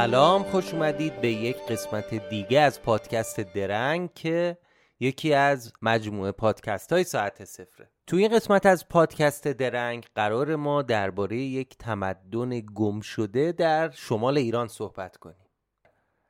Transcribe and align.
سلام 0.00 0.42
خوش 0.42 0.74
اومدید 0.74 1.20
به 1.20 1.28
یک 1.28 1.56
قسمت 1.56 2.28
دیگه 2.28 2.60
از 2.60 2.82
پادکست 2.82 3.40
درنگ 3.40 4.10
که 4.14 4.58
یکی 5.00 5.34
از 5.34 5.72
مجموعه 5.82 6.32
پادکست 6.32 6.92
های 6.92 7.04
ساعت 7.04 7.44
صفره. 7.44 7.90
توی 8.06 8.22
این 8.22 8.36
قسمت 8.36 8.66
از 8.66 8.88
پادکست 8.88 9.48
درنگ 9.48 10.06
قرار 10.14 10.56
ما 10.56 10.82
درباره 10.82 11.36
یک 11.36 11.76
تمدن 11.78 12.60
گم 12.74 13.00
شده 13.00 13.52
در 13.52 13.90
شمال 13.90 14.38
ایران 14.38 14.68
صحبت 14.68 15.16
کنیم. 15.16 15.46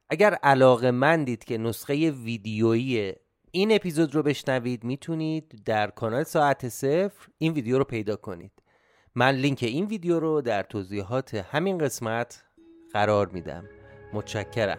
اگر 0.08 0.34
علاقه 0.34 0.90
مندید 0.90 1.44
که 1.44 1.58
نسخه 1.58 2.10
ویدیویی 2.10 3.12
این 3.50 3.72
اپیزود 3.72 4.14
رو 4.14 4.22
بشنوید 4.22 4.84
می‌تونید 4.84 5.62
در 5.64 5.90
کانال 5.90 6.22
ساعت 6.22 6.68
صفر 6.68 7.28
این 7.38 7.52
ویدیو 7.52 7.78
رو 7.78 7.84
پیدا 7.84 8.16
کنید. 8.16 8.52
من 9.14 9.34
لینک 9.34 9.62
این 9.62 9.86
ویدیو 9.86 10.20
رو 10.20 10.40
در 10.40 10.62
توضیحات 10.62 11.34
همین 11.34 11.78
قسمت 11.78 12.44
قرار 12.92 13.28
میدم. 13.28 13.64
متشکرم. 14.12 14.78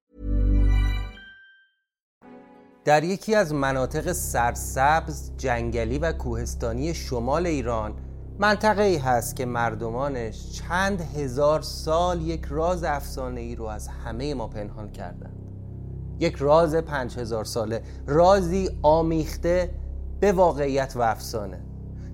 در 2.85 3.03
یکی 3.03 3.35
از 3.35 3.53
مناطق 3.53 4.11
سرسبز، 4.11 5.31
جنگلی 5.37 5.99
و 5.99 6.11
کوهستانی 6.11 6.93
شمال 6.93 7.47
ایران 7.47 7.93
منطقه 8.39 8.83
ای 8.83 8.97
هست 8.97 9.35
که 9.35 9.45
مردمانش 9.45 10.51
چند 10.51 11.01
هزار 11.01 11.61
سال 11.61 12.21
یک 12.21 12.45
راز 12.49 12.83
افسانه 12.83 13.41
ای 13.41 13.55
رو 13.55 13.65
از 13.65 13.87
همه 13.87 14.33
ما 14.33 14.47
پنهان 14.47 14.91
کردند. 14.91 15.35
یک 16.19 16.35
راز 16.35 16.75
پنج 16.75 17.17
هزار 17.17 17.45
ساله 17.45 17.83
رازی 18.07 18.69
آمیخته 18.81 19.73
به 20.19 20.31
واقعیت 20.31 20.93
و 20.95 21.01
افسانه 21.01 21.61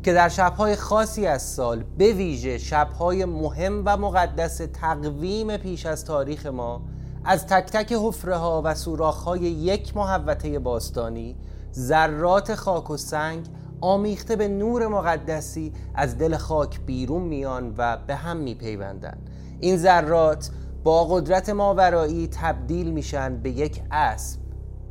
که 0.03 0.13
در 0.13 0.29
شبهای 0.29 0.75
خاصی 0.75 1.25
از 1.25 1.41
سال 1.41 1.83
به 1.97 2.13
ویژه 2.13 2.57
شبهای 2.57 3.25
مهم 3.25 3.83
و 3.85 3.97
مقدس 3.97 4.61
تقویم 4.73 5.57
پیش 5.57 5.85
از 5.85 6.05
تاریخ 6.05 6.45
ما 6.45 6.81
از 7.29 7.47
تک 7.47 7.65
تک 7.65 7.93
حفره 7.93 8.35
ها 8.35 8.61
و 8.65 8.75
سوراخ 8.75 9.23
های 9.23 9.39
یک 9.39 9.97
محوطه 9.97 10.59
باستانی 10.59 11.35
ذرات 11.73 12.55
خاک 12.55 12.89
و 12.89 12.97
سنگ 12.97 13.45
آمیخته 13.81 14.35
به 14.35 14.47
نور 14.47 14.87
مقدسی 14.87 15.73
از 15.95 16.17
دل 16.17 16.37
خاک 16.37 16.81
بیرون 16.85 17.21
میان 17.21 17.73
و 17.77 17.97
به 18.07 18.15
هم 18.15 18.37
میپیوندند. 18.37 19.29
این 19.59 19.77
ذرات 19.77 20.49
با 20.83 21.05
قدرت 21.05 21.49
ماورایی 21.49 22.27
تبدیل 22.27 22.91
میشن 22.91 23.37
به 23.37 23.49
یک 23.49 23.81
اسب. 23.91 24.39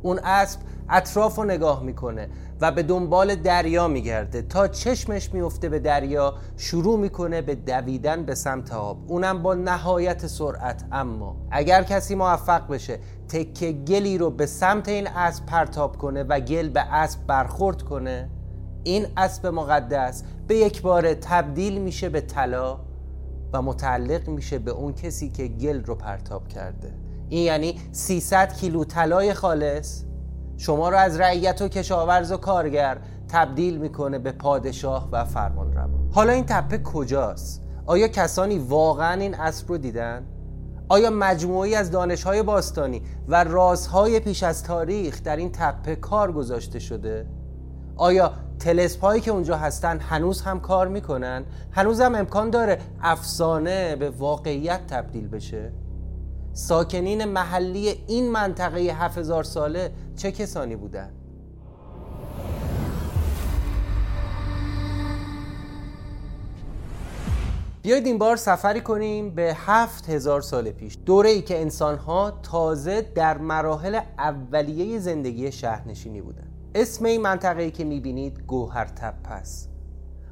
اون 0.01 0.19
اسب 0.19 0.59
اطراف 0.89 1.35
رو 1.35 1.43
نگاه 1.43 1.83
می‌کنه. 1.83 2.29
و 2.61 2.71
به 2.71 2.83
دنبال 2.83 3.35
دریا 3.35 3.87
میگرده. 3.87 4.41
تا 4.41 4.67
چشمش 4.67 5.33
میفته 5.33 5.69
به 5.69 5.79
دریا 5.79 6.33
شروع 6.57 6.99
می‌کنه 6.99 7.41
به 7.41 7.55
دویدن 7.55 8.23
به 8.23 8.35
سمت 8.35 8.73
آب. 8.73 9.11
اونم 9.11 9.43
با 9.43 9.53
نهایت 9.53 10.27
سرعت. 10.27 10.85
اما 10.91 11.35
اگر 11.51 11.83
کسی 11.83 12.15
موفق 12.15 12.67
بشه 12.67 12.99
تکه 13.29 13.71
گلی 13.71 14.17
رو 14.17 14.29
به 14.29 14.45
سمت 14.45 14.89
این 14.89 15.07
اسب 15.07 15.45
پرتاب 15.45 15.97
کنه 15.97 16.23
و 16.23 16.39
گل 16.39 16.69
به 16.69 16.81
اسب 16.81 17.25
برخورد 17.27 17.81
کنه 17.81 18.29
این 18.83 19.07
اسب 19.17 19.47
مقدس 19.47 20.23
به 20.47 20.55
یک 20.55 20.81
بار 20.81 21.13
تبدیل 21.13 21.81
میشه 21.81 22.09
به 22.09 22.21
طلا 22.21 22.79
و 23.53 23.61
متعلق 23.61 24.29
میشه 24.29 24.59
به 24.59 24.71
اون 24.71 24.93
کسی 24.93 25.29
که 25.29 25.47
گل 25.47 25.83
رو 25.83 25.95
پرتاب 25.95 26.47
کرده. 26.47 26.93
این 27.29 27.43
یعنی 27.43 27.79
300 27.91 28.53
کیلو 28.53 28.83
طلای 28.83 29.33
خالص. 29.33 30.03
شما 30.57 30.89
رو 30.89 30.97
از 30.97 31.19
رعیت 31.19 31.61
و 31.61 31.67
کشاورز 31.67 32.31
و 32.31 32.37
کارگر 32.37 32.97
تبدیل 33.27 33.77
می‌کنه 33.77 34.19
به 34.19 34.31
پادشاه 34.31 35.09
و 35.11 35.25
فرمان 35.25 35.73
روا 35.73 35.99
حالا 36.11 36.33
این 36.33 36.45
تپه 36.45 36.77
کجاست؟ 36.77 37.63
آیا 37.85 38.07
کسانی 38.07 38.59
واقعا 38.59 39.21
این 39.21 39.35
اسب 39.35 39.69
رو 39.69 39.77
دیدن؟ 39.77 40.25
آیا 40.89 41.09
مجموعی 41.09 41.75
از 41.75 41.91
دانشهای 41.91 42.43
باستانی 42.43 43.01
و 43.27 43.43
رازهای 43.43 44.19
پیش 44.19 44.43
از 44.43 44.63
تاریخ 44.63 45.23
در 45.23 45.35
این 45.35 45.51
تپه 45.51 45.95
کار 45.95 46.31
گذاشته 46.31 46.79
شده؟ 46.79 47.25
آیا 47.95 48.33
تلسپ 48.59 49.15
که 49.15 49.31
اونجا 49.31 49.57
هستن 49.57 49.99
هنوز 49.99 50.41
هم 50.41 50.59
کار 50.59 50.87
می‌کنن؟ 50.87 51.45
هنوز 51.71 52.01
هم 52.01 52.15
امکان 52.15 52.49
داره 52.49 52.77
افسانه 53.01 53.95
به 53.95 54.09
واقعیت 54.09 54.87
تبدیل 54.87 55.27
بشه؟ 55.27 55.71
ساکنین 56.57 57.25
محلی 57.25 58.03
این 58.07 58.31
منطقه 58.31 58.79
7000 58.79 59.43
ساله 59.43 59.91
چه 60.15 60.31
کسانی 60.31 60.75
بودند؟ 60.75 61.13
بیایید 67.81 68.05
این 68.05 68.17
بار 68.17 68.35
سفری 68.35 68.81
کنیم 68.81 69.29
به 69.29 69.53
هفت 69.57 70.09
هزار 70.09 70.41
سال 70.41 70.71
پیش. 70.71 70.97
دوره 71.05 71.29
ای 71.29 71.41
که 71.41 71.61
انسان 71.61 71.97
ها 71.97 72.31
تازه 72.43 73.01
در 73.15 73.37
مراحل 73.37 73.99
اولیه 74.17 74.99
زندگی 74.99 75.51
شهرنشینی 75.51 76.21
بودند. 76.21 76.51
اسم 76.75 77.05
این 77.05 77.21
منطقه 77.21 77.61
ای 77.61 77.71
که 77.71 77.83
می‌بینید 77.83 78.43
گوهر 78.47 78.85
تپه 78.85 79.31
است 79.31 79.69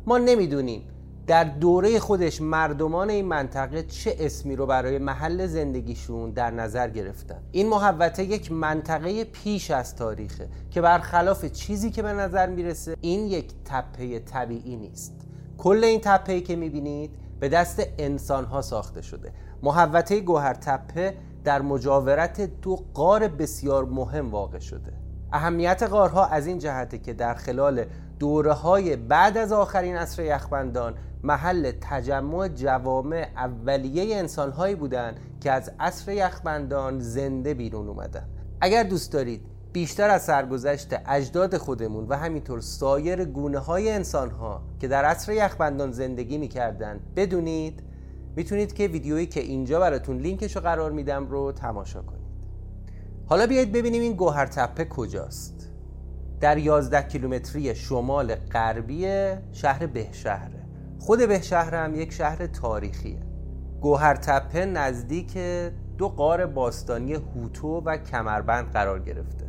ما 0.06 0.18
نمی‌دونیم 0.18 0.88
در 1.28 1.44
دوره 1.44 2.00
خودش 2.00 2.42
مردمان 2.42 3.10
این 3.10 3.26
منطقه 3.26 3.84
چه 3.84 4.16
اسمی 4.20 4.56
رو 4.56 4.66
برای 4.66 4.98
محل 4.98 5.48
زندگیشون 5.48 6.30
در 6.32 6.52
نظر 6.52 6.90
گرفتن؟ 6.90 7.40
این 7.52 7.70
محوطه 7.70 8.24
یک 8.24 8.52
منطقه 8.52 9.24
پیش 9.24 9.72
از 9.72 9.96
تاریخه 9.96 10.48
که 10.72 10.82
برخلاف 10.82 11.46
چیزی 11.46 11.92
که 11.92 12.02
به 12.02 12.14
نظر 12.14 12.50
می‌رسه 12.50 12.96
این 13.02 13.28
یک 13.28 13.52
تپه 13.66 14.20
طبیعی 14.20 14.76
نیست. 14.76 15.14
کل 15.58 15.84
این 15.84 16.02
تپه 16.04 16.42
که 16.42 16.56
می‌بینید 16.56 17.12
به 17.40 17.50
دست 17.50 17.84
انسان 17.98 18.46
ها 18.46 18.62
ساخته 18.62 19.02
شده. 19.02 19.32
محوطه 19.64 20.20
گوهر 20.20 20.54
تپه 20.54 21.14
در 21.44 21.62
مجاورت 21.62 22.42
دو 22.42 22.80
قار 22.94 23.28
بسیار 23.28 23.86
مهم 23.86 24.32
واقع 24.32 24.60
شده. 24.60 24.94
اهمیت 25.34 25.84
غارها 25.90 26.26
از 26.26 26.48
این 26.48 26.60
جهته 26.60 26.98
که 26.98 27.14
در 27.14 27.34
خلال 27.34 27.86
دوره 28.20 28.54
های 28.54 28.96
بعد 28.96 29.38
از 29.38 29.52
آخرین 29.52 29.96
عصر 29.96 30.24
یخبندان 30.24 30.96
محل 31.24 31.72
تجمع 31.82 32.48
جوامع 32.48 33.28
اولیه 33.38 34.16
انسانهایی 34.16 34.76
بودند 34.76 35.20
که 35.42 35.52
از 35.52 35.72
عصر 35.80 36.12
یخبندان 36.12 37.00
زنده 37.00 37.54
بیرون 37.54 37.88
اومدن. 37.88 38.26
اگر 38.62 38.84
دوست 38.84 39.14
دارید 39.14 39.42
بیشتر 39.74 40.10
از 40.10 40.24
سرگذشت 40.24 40.96
اجداد 41.06 41.58
خودمون 41.58 42.08
و 42.08 42.18
همینطور 42.18 42.62
سایر 42.62 43.26
گونه 43.26 43.60
های 43.60 43.92
انسان 43.92 44.32
ها 44.32 44.62
که 44.80 44.88
در 44.88 45.06
عصر 45.06 45.32
یخبندان 45.34 45.92
زندگی 45.92 46.38
می‌کردن 46.38 47.00
بدونید 47.16 47.84
می‌تونید 48.36 48.74
که 48.74 48.88
ویدیویی 48.88 49.26
که 49.26 49.40
اینجا 49.40 49.80
براتون 49.80 50.18
لینکش 50.18 50.56
رو 50.56 50.62
قرار 50.62 50.92
میدم 50.92 51.28
رو 51.28 51.52
تماشا 51.52 52.02
کنید. 52.02 52.26
حالا 53.26 53.48
بیایید 53.48 53.72
ببینیم 53.72 54.02
این 54.02 54.14
گوهر 54.14 54.46
تپه 54.46 54.86
کجاست. 54.86 55.55
در 56.40 56.58
11 56.58 57.02
کیلومتری 57.02 57.76
شمال 57.76 58.36
غربی 58.36 59.08
شهر 59.52 59.86
بهشهره 59.86 60.66
خود 61.00 61.28
بهشهر 61.28 61.76
هم 61.76 61.96
یک 61.96 62.14
شهر 62.14 62.48
تاریخیه. 62.48 63.20
گوهر 63.82 64.16
تپه 64.16 64.66
نزدیک 64.66 65.38
دو 65.98 66.10
قار 66.10 66.46
باستانی 66.46 67.14
هوتو 67.14 67.82
و 67.86 67.98
کمربند 67.98 68.72
قرار 68.72 69.00
گرفته. 69.00 69.46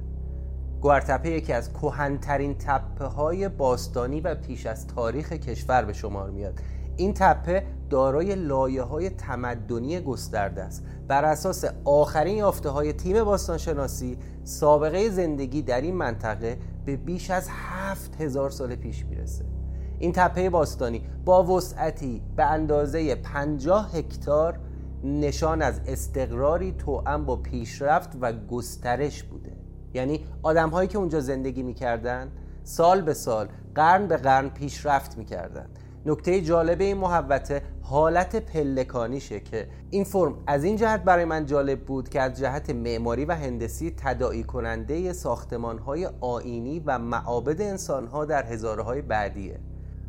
گوهرتپه 0.81 1.31
یکی 1.31 1.53
از 1.53 1.73
کهنترین 1.73 2.55
تپه 2.59 3.05
های 3.05 3.49
باستانی 3.49 4.21
و 4.21 4.35
پیش 4.35 4.67
از 4.67 4.87
تاریخ 4.87 5.33
کشور 5.33 5.85
به 5.85 5.93
شمار 5.93 6.31
میاد. 6.31 6.61
این 6.97 7.15
تپه 7.15 7.63
دارای 7.91 8.35
لایه 8.35 8.83
های 8.83 9.11
تمدنی 9.11 10.01
گسترده 10.01 10.63
است. 10.63 10.85
بر 11.09 11.25
اساس 11.25 11.65
آخرین 11.85 12.37
یافته 12.37 12.69
های 12.69 12.93
تیم 12.93 13.25
باستانشناسی 13.25 14.19
سابقه 14.45 15.11
زندگی 15.11 15.63
در 15.63 15.81
این 15.81 15.95
منطقه 15.95 16.59
به 16.87 16.97
بیش 16.97 17.31
از 17.31 17.49
هفت 17.51 18.21
هزار 18.21 18.51
سال 18.51 18.75
پیش 18.75 19.07
می‌رسه. 19.07 19.45
این 19.99 20.13
تپه 20.13 20.51
باستانی 20.51 21.03
با 21.25 21.45
وسعتی 21.45 22.23
به 22.37 22.45
اندازه 22.45 23.15
50 23.15 23.97
هکتار 23.97 24.59
نشان 25.05 25.63
از 25.63 25.81
استقراری 25.87 26.73
توأم 26.73 27.25
با 27.25 27.37
پیشرفت 27.37 28.11
و 28.21 28.33
گسترش 28.33 29.23
بوده. 29.23 29.57
یعنی 29.95 30.25
آدم 30.43 30.71
هایی 30.71 30.89
که 30.89 30.99
اونجا 30.99 31.21
زندگی 31.21 31.63
می‌کردن 31.63 32.29
سال 32.65 33.03
به 33.03 33.15
سال 33.15 33.49
قرن 33.75 34.07
به 34.07 34.17
قرن 34.17 34.49
پیشرفت 34.49 35.19
می‌کردن. 35.19 35.67
نکته 36.07 36.41
جالب 36.41 36.81
این 36.81 36.97
محوته 36.97 37.63
حالت 37.83 38.37
پلکانیشه 38.37 39.41
که 39.41 39.69
این 39.91 40.05
فرم 40.05 40.35
از 40.47 40.65
این 40.65 40.77
جهت 40.77 41.05
برای 41.05 41.25
من 41.25 41.47
جالب 41.47 41.81
بود 41.81 42.09
که 42.09 42.21
از 42.21 42.39
جهت 42.39 42.71
معماری 42.71 43.25
و 43.25 43.33
هندسی 43.33 43.95
تداعی 43.97 44.45
کننده 44.45 45.13
ساختمان 45.13 45.79
های 45.79 46.09
آینی 46.21 46.83
و 46.87 46.99
معابد 46.99 47.61
انسان 47.61 48.07
ها 48.07 48.25
در 48.25 48.47
هزاره 48.47 49.03
بعدیه. 49.03 49.61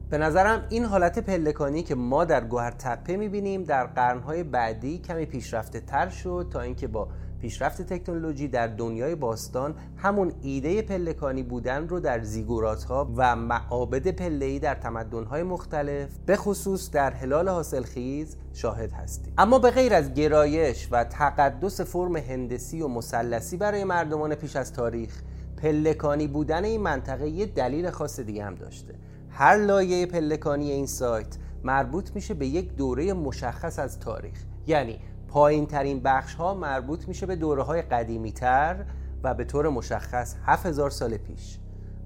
به 0.09 0.17
نظرم 0.17 0.65
این 0.69 0.85
حالت 0.85 1.19
پلکانی 1.19 1.83
که 1.83 1.95
ما 1.95 2.25
در 2.25 2.43
گوهر 2.43 2.71
تپه 2.71 3.17
می‌بینیم 3.17 3.63
در 3.63 3.85
قرنهای 3.85 4.43
بعدی 4.43 4.97
کمی 4.97 5.25
پیشرفته 5.25 5.79
تر 5.79 6.09
شد 6.09 6.47
تا 6.51 6.61
اینکه 6.61 6.87
با 6.87 7.07
پیشرفت 7.41 7.81
تکنولوژی 7.81 8.47
در 8.47 8.67
دنیای 8.67 9.15
باستان 9.15 9.75
همون 9.97 10.31
ایده 10.41 10.81
پلکانی 10.81 11.43
بودن 11.43 11.87
رو 11.87 11.99
در 11.99 12.23
زیگورات 12.23 12.83
ها 12.83 13.13
و 13.15 13.35
معابد 13.35 14.07
پله‌ای 14.07 14.59
در 14.59 14.75
تمدن 14.75 15.23
های 15.23 15.43
مختلف 15.43 16.09
به 16.25 16.35
خصوص 16.35 16.91
در 16.91 17.11
هلال 17.11 17.49
حاصلخیز 17.49 18.37
شاهد 18.53 18.91
هستیم. 18.91 19.33
اما 19.37 19.59
به 19.59 19.71
غیر 19.71 19.93
از 19.93 20.13
گرایش 20.13 20.87
و 20.91 21.03
تقدس 21.03 21.81
فرم 21.81 22.15
هندسی 22.15 22.81
و 22.81 22.87
مثلثی 22.87 23.57
برای 23.57 23.83
مردمان 23.83 24.35
پیش 24.35 24.55
از 24.55 24.73
تاریخ 24.73 25.21
پلکانی 25.57 26.27
بودن 26.27 26.63
این 26.63 26.81
منطقه 26.81 27.29
یه 27.29 27.45
دلیل 27.45 27.89
خاص 27.89 28.19
دیگه 28.19 28.45
هم 28.45 28.55
داشته. 28.55 28.93
هر 29.29 29.57
لایه 29.57 30.05
پلکانی 30.05 30.71
این 30.71 30.85
سایت 30.85 31.37
مربوط 31.63 32.15
میشه 32.15 32.33
به 32.33 32.47
یک 32.47 32.75
دوره 32.75 33.13
مشخص 33.13 33.79
از 33.79 33.99
تاریخ. 33.99 34.43
یعنی 34.67 34.99
پایین 35.27 35.65
ترین 35.65 35.99
بخش 35.99 36.33
ها 36.35 36.53
مربوط 36.53 37.07
میشه 37.07 37.25
به 37.25 37.35
دوره 37.35 37.63
های 37.63 37.81
قدیمی 37.81 38.31
تر 38.31 38.85
و 39.23 39.33
به 39.33 39.43
طور 39.43 39.69
مشخص 39.69 40.35
7000 40.45 40.89
سال 40.89 41.17
پیش. 41.17 41.59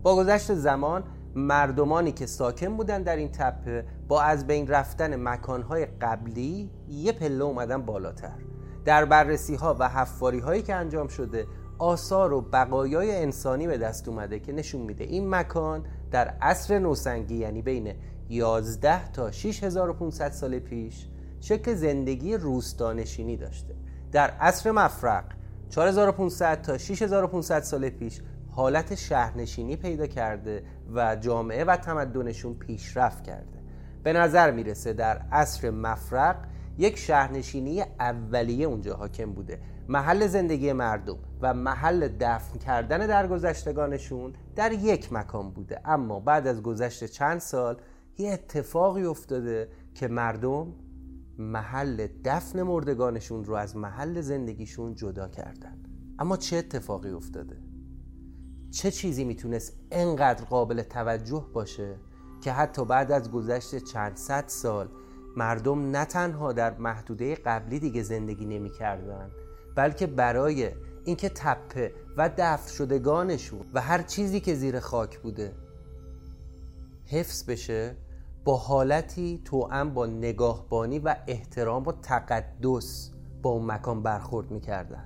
با 0.04 0.16
گذشت 0.16 0.54
زمان 0.54 1.04
مردمانی 1.36 2.12
که 2.12 2.26
ساکن 2.26 2.78
بودن 2.78 3.04
در 3.04 3.16
این 3.16 3.32
تپه 3.32 3.86
با 4.08 4.22
از 4.22 4.48
بین 4.48 4.68
رفتن 4.68 5.16
مکانهای 5.16 5.86
قبلی 5.86 6.70
یه 6.90 7.12
پله 7.12 7.44
اومدن 7.44 7.82
بالاتر. 7.82 8.38
در 8.86 9.06
بررسی 9.06 9.56
ها 9.56 9.76
و 9.80 9.90
حفاری 9.90 10.40
هایی 10.40 10.62
که 10.62 10.76
انجام 10.76 11.08
شده 11.08 11.48
آثار 11.78 12.34
و 12.34 12.42
بقایای 12.42 13.16
انسانی 13.16 13.68
به 13.68 13.78
دست 13.78 14.08
اومده 14.08 14.40
که 14.40 14.52
نشون 14.52 14.82
میده 14.82 15.04
این 15.04 15.30
مکان 15.30 15.86
در 16.12 16.28
عصر 16.42 16.80
نوسنگی 16.80 17.36
یعنی 17.36 17.62
بین 17.62 17.94
11 18.30 19.12
تا 19.12 19.32
6500 19.32 20.32
سال 20.32 20.60
پیش 20.60 21.08
شکل 21.42 21.74
زندگی 21.74 22.38
روستانشینی 22.38 23.38
داشته. 23.38 23.76
در 24.12 24.30
عصر 24.30 24.72
مفرق 24.72 25.24
4500 25.70 26.62
تا 26.62 26.78
6500 26.78 27.62
سال 27.62 27.90
پیش 27.90 28.22
حالت 28.52 28.96
شهرنشینی 28.96 29.76
پیدا 29.76 30.08
کرده 30.08 30.64
و 30.94 31.16
جامعه 31.16 31.64
و 31.64 31.76
تمدنشون 31.76 32.54
پیشرفت 32.54 33.24
کرده. 33.24 33.60
به 34.04 34.14
نظر 34.14 34.52
می‌رسه 34.52 34.94
در 34.94 35.18
عصر 35.32 35.70
مفرق 35.70 36.36
یک 36.78 36.98
شهرنشینی 36.98 37.82
اولیه 38.00 38.68
اونجا 38.68 38.96
حاکم 38.96 39.32
بوده. 39.34 39.60
محل 39.88 40.28
زندگی 40.28 40.74
مردم 40.74 41.18
و 41.42 41.54
محل 41.54 42.08
دفن 42.20 42.58
کردن 42.60 43.08
درگذشتگانشون 43.08 44.34
در 44.56 44.72
یک 44.72 45.14
مکان 45.14 45.52
بوده. 45.52 45.82
اما 45.86 46.20
بعد 46.20 46.48
از 46.48 46.62
گذشت 46.64 47.06
چند 47.06 47.40
سال 47.40 47.78
یه 48.18 48.32
اتفاقی 48.32 49.06
افتاده 49.06 49.68
که 49.96 50.08
مردم 50.08 50.74
محل 51.38 52.08
دفن 52.26 52.62
مردگانشون 52.62 53.44
رو 53.44 53.54
از 53.54 53.76
محل 53.76 54.22
زندگیشون 54.22 54.96
جدا 54.96 55.28
کردن 55.28 55.78
اما 56.20 56.38
چه 56.38 56.58
اتفاقی 56.58 57.10
افتاده؟ 57.10 57.58
چه 58.72 58.92
چیزی 58.92 59.24
می‌تونست 59.24 59.74
انقدر 59.92 60.46
قابل 60.46 60.84
توجه 60.84 61.46
باشه 61.54 61.96
که 62.42 62.52
حتی 62.52 62.86
بعد 62.86 63.12
از 63.12 63.32
گذشت 63.32 63.78
چند 63.78 64.18
صد 64.18 64.44
سال 64.48 64.90
مردم 65.38 65.92
نه 65.92 66.06
تنها 66.06 66.54
در 66.54 66.78
محدوده 66.78 67.36
قبلی 67.36 67.80
دیگه 67.80 68.04
زندگی 68.04 68.46
نمی‌کردن 68.46 69.32
بلکه 69.76 70.08
برای 70.08 70.72
اینکه 71.06 71.30
تپه 71.30 71.94
و 72.18 72.30
دفن 72.38 72.72
شدگانشون 72.72 73.66
و 73.74 73.82
هر 73.82 74.02
چیزی 74.02 74.40
که 74.40 74.56
زیر 74.56 74.80
خاک 74.80 75.20
بوده 75.20 75.54
حفظ 77.06 77.50
بشه 77.50 77.96
با 78.44 78.58
حالتی 78.58 79.42
توأم 79.46 79.94
با 79.94 80.06
نگاهبانی 80.06 81.00
و 81.00 81.16
احترام 81.28 81.88
و 81.88 81.92
تقدس 81.92 83.12
با 83.42 83.50
اون 83.50 83.66
مکان 83.66 84.04
برخورد 84.04 84.52
می‌کردن. 84.52 85.06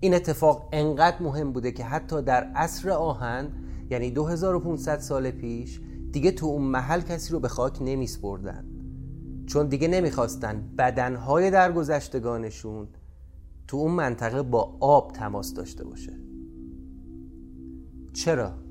این 0.00 0.14
اتفاق 0.14 0.68
انقدر 0.72 1.22
مهم 1.22 1.52
بوده 1.52 1.72
که 1.72 1.84
حتی 1.84 2.22
در 2.22 2.44
عصر 2.44 2.90
آهن 2.90 3.52
یعنی 3.90 4.10
2500 4.10 4.98
سال 4.98 5.30
پیش 5.30 5.80
دیگه 6.12 6.30
تو 6.30 6.46
اون 6.46 6.62
محل 6.62 7.00
کسی 7.00 7.32
رو 7.32 7.40
به 7.40 7.48
خاک 7.48 7.78
نمیسپردن. 7.80 8.64
چون 9.46 9.66
دیگه 9.66 9.88
نمی‌خواستن 9.88 10.74
بدنهای 10.78 11.50
درگذشتگانشون 11.50 12.88
تو 13.68 13.76
اون 13.76 13.92
منطقه 13.92 14.42
با 14.42 14.76
آب 14.80 15.12
تماس 15.12 15.54
داشته 15.54 15.84
باشه. 15.84 16.12
چرا؟ 18.12 18.65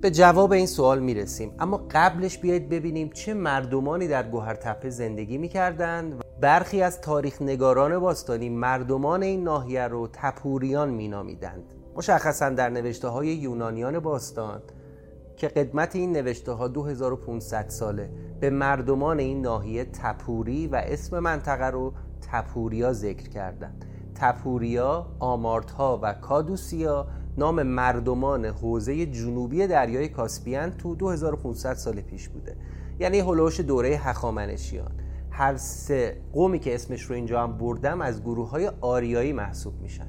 به 0.00 0.10
جواب 0.10 0.52
این 0.52 0.66
سوال 0.66 1.00
می‌رسیم. 1.00 1.52
اما 1.58 1.86
قبلش 1.90 2.38
بیایید 2.38 2.68
ببینیم 2.68 3.08
چه 3.08 3.34
مردمانی 3.34 4.08
در 4.08 4.28
گوهر 4.28 4.54
تپه 4.54 4.90
زندگی 4.90 5.38
می‌کردند 5.38 6.24
برخی 6.40 6.82
از 6.82 7.00
تاریخ 7.00 7.42
نگاران 7.42 7.98
باستانی 7.98 8.48
مردمان 8.48 9.22
این 9.22 9.44
ناحیه 9.44 9.88
رو 9.88 10.08
تپوریان 10.12 10.90
مینامیدند. 10.90 11.74
مشخصا 11.96 12.48
در 12.48 12.70
نوشته 12.70 13.08
های 13.08 13.26
یونانیان 13.26 13.98
باستان 13.98 14.62
که 15.36 15.48
قدمت 15.48 15.96
این 15.96 16.12
نوشته 16.12 16.52
ها 16.52 16.68
2500 16.68 17.68
ساله 17.68 18.10
به 18.40 18.50
مردمان 18.50 19.18
این 19.18 19.42
ناحیه 19.42 19.84
تپوری 19.84 20.66
و 20.66 20.82
اسم 20.84 21.18
منطقه 21.18 21.66
رو 21.66 21.92
تپوریا 22.32 22.92
ذکر 22.92 23.28
کردند. 23.28 23.84
تپوریا، 24.14 25.06
آمارتها 25.18 26.00
و 26.02 26.12
کادوسیا 26.12 27.06
نام 27.38 27.62
مردمان 27.62 28.44
حوزه 28.44 29.06
جنوبی 29.06 29.66
دریای 29.66 30.08
کاسپیان 30.08 30.70
تو 30.70 30.94
2500 30.94 31.74
سال 31.74 32.00
پیش 32.00 32.28
بوده. 32.28 32.56
یعنی 33.00 33.18
هلوش 33.18 33.60
دوره 33.60 33.88
هخامنشیان. 33.88 34.90
هر 35.30 35.56
سه 35.56 36.20
قومی 36.32 36.58
که 36.58 36.74
اسمش 36.74 37.02
رو 37.02 37.14
اینجا 37.14 37.42
هم 37.42 37.58
بردم 37.58 38.00
از 38.00 38.22
گروه 38.22 38.50
های 38.50 38.70
آریایی 38.80 39.32
محسوب 39.32 39.80
میشن. 39.80 40.08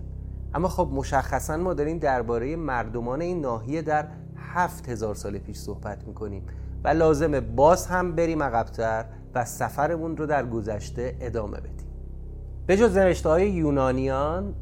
اما 0.54 0.68
خب 0.68 0.90
مشخصا 0.94 1.58
ما 1.58 1.74
داریم 1.74 1.98
درباره 1.98 2.56
مردمان 2.56 3.22
این 3.22 3.42
ناحیه 3.42 3.82
در 3.82 4.08
هفت 4.36 4.90
هزار 4.90 5.16
سال 5.16 5.38
پیش 5.38 5.58
صحبت 5.58 6.08
می‌کنیم 6.08 6.44
و 6.84 6.88
لازمه 6.88 7.40
باز 7.40 7.88
هم 7.88 8.16
بریم 8.16 8.44
عقبتر 8.44 9.06
و 9.36 9.46
سفرمون 9.46 10.18
رو 10.18 10.26
در 10.26 10.46
گذشته 10.46 11.18
ادامه 11.22 11.58
بدیم. 11.58 11.88
به 12.68 12.78
جز 12.78 12.98
نوشته 12.98 13.30
های 13.30 13.50
یونانیان 13.50 14.54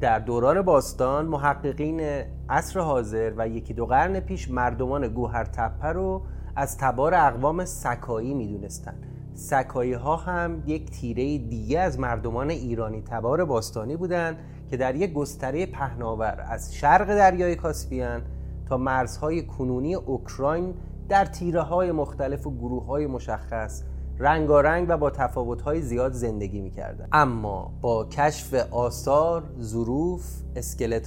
در 0.00 0.18
دوران 0.18 0.62
باستان 0.62 1.26
محققین 1.26 2.00
عصر 2.48 2.80
حاضر 2.80 3.32
و 3.36 3.48
یکی 3.48 3.74
دو 3.74 3.86
قرن 3.86 4.20
پیش 4.20 4.50
مردمان 4.50 5.08
گوهر 5.08 5.44
تپه 5.44 5.88
رو 5.88 6.22
از 6.56 6.78
تبار 6.78 7.14
اقوام 7.14 7.64
سکایی 7.64 8.34
می‌دونستن 8.34 8.94
سکایی 9.34 9.92
ها 9.92 10.16
هم 10.16 10.62
یک 10.66 10.90
تیره 10.90 11.38
دیگه 11.38 11.80
از 11.80 11.98
مردمان 11.98 12.50
ایرانی 12.50 13.02
تبار 13.02 13.44
باستانی 13.44 13.96
بودند 13.96 14.36
که 14.70 14.76
در 14.76 14.94
یک 14.94 15.12
گستره 15.12 15.66
پهناور 15.66 16.46
از 16.48 16.74
شرق 16.74 17.08
دریای 17.08 17.56
کاسپیان 17.56 18.22
تا 18.68 18.76
مرزهای 18.76 19.42
کنونی 19.42 19.94
اوکراین 19.94 20.74
در 21.08 21.24
تیره 21.24 21.60
های 21.60 21.92
مختلف 21.92 22.46
و 22.46 22.50
گروه 22.58 22.86
های 22.86 23.06
مشخص 23.06 23.82
رنگارنگ 24.20 24.86
و 24.88 24.96
با 24.96 25.10
تفاوت‌های 25.10 25.80
زیاد 25.80 26.12
زندگی 26.12 26.60
می‌کردن. 26.60 27.08
اما 27.12 27.72
با 27.80 28.04
کشف 28.04 28.54
آثار، 28.70 29.42
ظروف، 29.60 30.42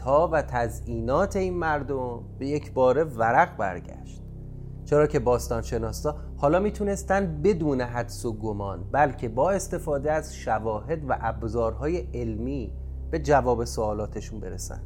ها 0.06 0.30
و 0.32 0.42
تزئینات 0.42 1.36
این 1.36 1.54
مردم 1.54 2.20
به 2.40 2.48
یک 2.48 2.74
باره 2.74 3.04
ورق 3.04 3.58
برگشت. 3.58 4.24
چرا 4.86 5.08
که 5.08 5.20
باستانشناسا 5.20 6.16
حالا 6.38 6.60
می‌تونستن 6.60 7.42
بدون 7.42 7.82
حدس 7.82 8.26
و 8.26 8.34
گمان 8.34 8.84
بلکه 8.92 9.30
با 9.30 9.52
استفاده 9.52 10.12
از 10.12 10.36
شواهد 10.36 11.10
و 11.10 11.18
ابزارهای 11.22 11.98
علمی 11.98 12.74
به 13.12 13.20
جواب 13.20 13.64
سوالاتشون 13.64 14.40
برسن. 14.40 14.82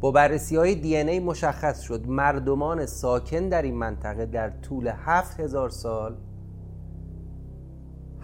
با 0.00 0.10
بررسی 0.10 0.56
های 0.56 0.74
دی 0.74 0.96
ای 0.96 1.20
مشخص 1.20 1.80
شد 1.80 2.06
مردمان 2.06 2.86
ساکن 2.86 3.48
در 3.48 3.62
این 3.62 3.74
منطقه 3.74 4.26
در 4.26 4.50
طول 4.50 4.92
هفت 4.96 5.40
هزار 5.40 5.70
سال 5.70 6.16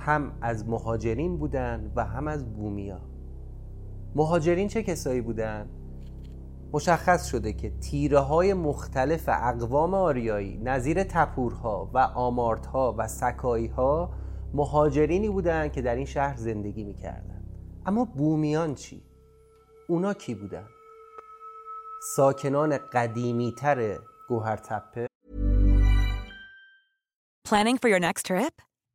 هم 0.09 0.33
از 0.41 0.69
مهاجرین 0.69 1.37
بودند 1.37 1.93
و 1.97 2.05
هم 2.05 2.29
از 2.29 2.55
بومیا 2.55 3.01
مهاجرین 4.15 4.69
چه 4.69 4.83
کسایی 4.83 5.21
بودند؟ 5.21 5.71
مشخص 6.73 7.27
شده 7.27 7.53
که 7.53 7.71
تیره 7.71 8.19
های 8.19 8.55
مختلف 8.55 9.29
اقوام 9.29 9.95
آریایی 9.95 10.57
نظیر 10.57 11.05
تپورها 11.05 11.91
و 11.95 11.99
آمارتها 11.99 12.95
و 12.99 13.09
سکایی 13.09 13.67
ها 13.67 14.11
مهاجرینی 14.55 15.29
بودند 15.29 15.73
که 15.73 15.83
در 15.83 15.95
این 15.95 16.05
شهر 16.05 16.37
زندگی 16.37 16.85
می‌کردند 16.85 17.57
اما 17.87 18.05
بومیان 18.05 18.75
چی؟ 18.75 19.03
اونا 19.89 20.15
کی 20.15 20.35
بودند؟ 20.35 20.69
ساکنان 22.17 22.79
قدیمی 22.93 23.55
تر 23.59 23.99
گوهر 24.29 24.57
تپه 24.57 25.09
Planning 27.49 27.79
for 27.83 27.89
your 27.89 28.01
next 28.09 28.27
trip? 28.27 28.68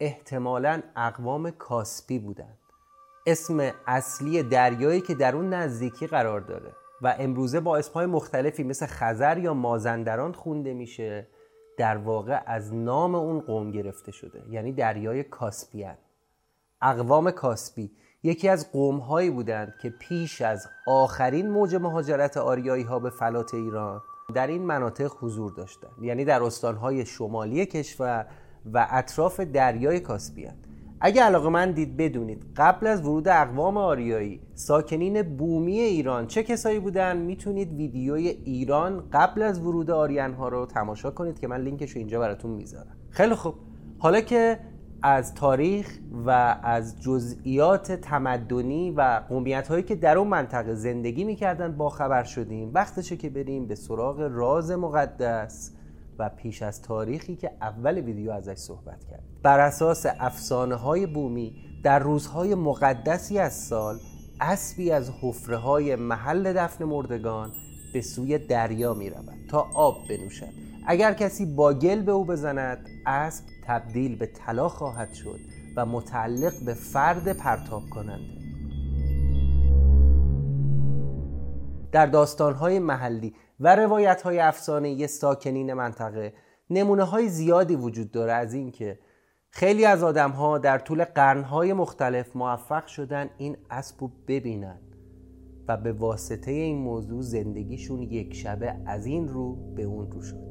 احتمالا 0.00 0.82
اقوام 0.96 1.50
کاسپی 1.50 2.18
بودند. 2.18 2.58
اسم 3.26 3.70
اصلی 3.86 4.42
دریایی 4.42 5.00
که 5.00 5.14
در 5.14 5.36
اون 5.36 5.54
نزدیکی 5.54 6.06
قرار 6.06 6.40
داره 6.40 6.72
و 7.02 7.16
امروزه 7.18 7.60
با 7.60 7.76
اسمهای 7.76 8.06
مختلفی 8.06 8.62
مثل 8.62 8.86
خزر 8.86 9.38
یا 9.38 9.54
مازندران 9.54 10.32
خونده 10.32 10.74
میشه 10.74 11.26
در 11.78 11.96
واقع 11.96 12.40
از 12.46 12.74
نام 12.74 13.14
اون 13.14 13.40
قوم 13.40 13.70
گرفته 13.70 14.12
شده 14.12 14.42
یعنی 14.50 14.72
دریای 14.72 15.22
کاسپیان. 15.22 15.96
اقوام 16.82 17.30
کاسپی 17.30 17.90
یکی 18.22 18.48
از 18.48 18.72
قوم 18.72 18.98
هایی 18.98 19.30
بودند 19.30 19.74
که 19.82 19.90
پیش 19.90 20.42
از 20.42 20.68
آخرین 20.86 21.50
موج 21.50 21.74
مهاجرت 21.74 22.36
آریایی 22.36 22.82
ها 22.82 22.98
به 22.98 23.10
فلات 23.10 23.54
ایران 23.54 24.02
در 24.34 24.46
این 24.46 24.62
مناطق 24.62 25.10
حضور 25.20 25.52
داشتند 25.52 26.02
یعنی 26.02 26.24
در 26.24 26.42
استانهای 26.42 27.06
شمالی 27.06 27.66
کشور 27.66 28.26
و 28.72 28.86
اطراف 28.90 29.40
دریای 29.40 30.00
کاسپیان. 30.00 30.54
اگه 31.00 31.22
علاقه 31.22 31.48
من 31.48 31.72
دید 31.72 31.96
بدونید 31.96 32.44
قبل 32.56 32.86
از 32.86 33.00
ورود 33.00 33.28
اقوام 33.28 33.76
آریایی 33.76 34.40
ساکنین 34.54 35.22
بومی 35.22 35.78
ایران 35.80 36.26
چه 36.26 36.42
کسایی 36.42 36.80
بودن؟ 36.80 37.16
می‌تونید 37.16 37.72
ویدیوی 37.72 38.28
ایران 38.28 39.02
قبل 39.12 39.42
از 39.42 39.60
ورود 39.60 39.90
آریان 39.90 40.34
ها 40.34 40.48
رو 40.48 40.66
تماشا 40.66 41.10
کنید 41.10 41.40
که 41.40 41.48
من 41.48 41.60
لینکش 41.60 41.90
رو 41.90 41.98
اینجا 41.98 42.20
براتون 42.20 42.50
می‌ذارم. 42.50 42.96
خیلی 43.10 43.34
خوب. 43.34 43.54
حالا 43.98 44.20
که 44.20 44.58
از 45.02 45.34
تاریخ 45.34 45.98
و 46.26 46.56
از 46.62 47.02
جزئیات 47.02 47.92
تمدنی 47.92 48.90
و 48.90 49.20
قومیت 49.28 49.68
هایی 49.68 49.82
که 49.82 49.94
در 49.94 50.18
اون 50.18 50.28
منطقه 50.28 50.74
زندگی 50.74 51.24
می‌کردن 51.24 51.76
با 51.76 51.88
خبر 51.88 52.24
شدیم. 52.24 52.70
وقتشه 52.74 53.16
که 53.16 53.30
بریم 53.30 53.66
به 53.66 53.74
سراغ 53.74 54.28
راز 54.32 54.70
مقدس. 54.70 55.72
و 56.18 56.28
پیش 56.28 56.62
از 56.62 56.82
تاریخی 56.82 57.36
که 57.36 57.50
اول 57.60 57.98
ویدیو 57.98 58.30
ازش 58.30 58.54
صحبت 58.54 59.04
کرد. 59.04 59.22
بر 59.42 59.60
اساس 59.60 60.06
افسانه 60.18 60.74
های 60.74 61.06
بومی 61.06 61.56
در 61.82 61.98
روزهای 61.98 62.54
مقدسی 62.54 63.38
از 63.38 63.52
سال 63.52 63.98
اسبی 64.40 64.90
از 64.90 65.10
حفره 65.22 65.56
های 65.56 65.96
محل 65.96 66.52
دفن 66.52 66.84
مردگان 66.84 67.52
به 67.92 68.00
سوی 68.00 68.38
دریا 68.38 68.94
می 68.94 69.10
رود 69.10 69.38
تا 69.50 69.68
آب 69.74 69.96
بنوشد. 70.08 70.52
اگر 70.86 71.12
کسی 71.12 71.46
با 71.46 71.74
گل 71.74 72.02
به 72.02 72.12
او 72.12 72.24
بزند 72.24 72.88
اسب 73.06 73.44
تبدیل 73.66 74.16
به 74.16 74.26
طلا 74.26 74.68
خواهد 74.68 75.14
شد 75.14 75.40
و 75.76 75.86
متعلق 75.86 76.52
به 76.66 76.74
فرد 76.74 77.32
پرتاب 77.32 77.82
کننده. 77.90 78.34
در 81.92 82.06
داستانهای 82.06 82.78
محلی 82.78 83.34
و 83.60 83.76
روایت 83.76 84.22
های 84.22 84.38
افسانه 84.38 85.06
ساکنین 85.06 85.72
منطقه. 85.72 86.32
نمونه 86.70 87.02
های 87.02 87.28
زیادی 87.28 87.76
وجود 87.76 88.10
داره 88.10 88.32
از 88.32 88.54
اینکه 88.54 88.98
خیلی 89.50 89.84
از 89.84 90.02
آدم 90.02 90.30
ها 90.30 90.58
در 90.58 90.78
طول 90.78 91.04
قرنهای 91.04 91.72
مختلف 91.72 92.36
موفق 92.36 92.86
شدن 92.86 93.30
این 93.38 93.56
اسب 93.70 94.00
رو 94.00 94.10
ببینن 94.28 94.78
و 95.68 95.76
به 95.76 95.92
واسطه 95.92 96.50
این 96.50 96.78
موضوع 96.78 97.22
زندگیشون 97.22 98.02
یک 98.02 98.34
شبه 98.34 98.74
از 98.86 99.06
این 99.06 99.28
رو 99.28 99.74
به 99.74 99.82
اون 99.82 100.10
رو 100.10 100.22
شد. 100.22 100.44